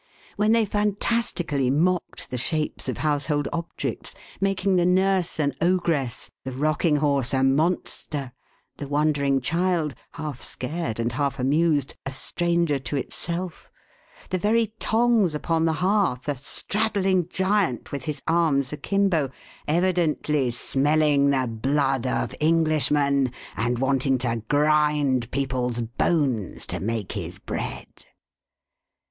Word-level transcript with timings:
When 0.35 0.51
they 0.51 0.65
fantastically 0.65 1.69
mocked 1.69 2.31
the 2.31 2.37
shapes 2.39 2.89
of 2.89 2.97
household 3.05 3.47
objects, 3.53 4.15
making 4.39 4.75
the 4.77 4.85
nurse 4.87 5.39
an 5.39 5.53
ogress, 5.61 6.31
the 6.43 6.51
rocking 6.51 6.95
horse 6.95 7.35
a 7.35 7.43
monster, 7.43 8.31
the 8.77 8.87
wonder 8.87 9.23
ing 9.23 9.41
child 9.41 9.93
half 10.13 10.41
scared 10.41 10.99
and 10.99 11.11
half 11.11 11.37
amused, 11.37 11.97
a 12.03 12.11
stranger 12.11 12.79
to 12.79 12.95
itself,— 12.97 13.69
the 14.31 14.39
very 14.39 14.73
tongs 14.79 15.35
upon 15.35 15.65
the 15.65 15.73
hearth, 15.85 16.27
a 16.27 16.35
straddling 16.35 17.27
giant 17.27 17.91
with 17.91 18.05
his 18.05 18.23
arms 18.27 18.73
a 18.73 18.77
kimbo, 18.77 19.29
evidently 19.67 20.49
smelling 20.49 21.29
the 21.29 21.45
blood 21.47 22.07
of 22.07 22.33
Englishmen, 22.41 23.31
and 23.55 23.77
wanting 23.77 24.17
to 24.17 24.41
grind 24.49 25.29
people's 25.29 25.81
bones 25.81 26.65
to 26.65 26.79
make 26.79 27.11
his 27.11 27.37
bread. 27.37 27.85